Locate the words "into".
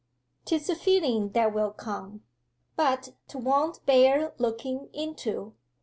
4.93-5.53